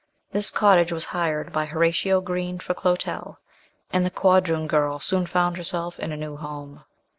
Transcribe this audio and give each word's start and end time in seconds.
This 0.31 0.49
cottage 0.49 0.91
was 0.91 1.05
hired 1.13 1.53
by 1.53 1.65
Horatio 1.65 2.21
Green 2.21 2.57
for 2.57 2.73
Clotel, 2.73 3.37
and 3.93 4.03
the 4.03 4.09
quadroon 4.09 4.65
girl 4.65 4.97
soon 4.97 5.27
found 5.27 5.57
herself 5.57 5.99
in 5.99 6.09
her 6.09 6.17
new 6.17 6.37
home. 6.37 6.83